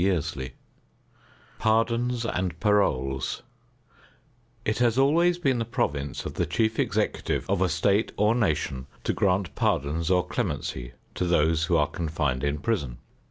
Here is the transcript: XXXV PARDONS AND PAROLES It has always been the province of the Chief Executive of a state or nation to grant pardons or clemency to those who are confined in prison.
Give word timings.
XXXV 0.01 0.53
PARDONS 1.59 2.25
AND 2.25 2.59
PAROLES 2.59 3.43
It 4.65 4.79
has 4.79 4.97
always 4.97 5.37
been 5.37 5.59
the 5.59 5.63
province 5.63 6.25
of 6.25 6.33
the 6.33 6.47
Chief 6.47 6.79
Executive 6.79 7.47
of 7.47 7.61
a 7.61 7.69
state 7.69 8.11
or 8.17 8.33
nation 8.33 8.87
to 9.03 9.13
grant 9.13 9.53
pardons 9.53 10.09
or 10.09 10.25
clemency 10.25 10.93
to 11.13 11.25
those 11.25 11.65
who 11.65 11.77
are 11.77 11.85
confined 11.85 12.43
in 12.43 12.57
prison. 12.57 12.97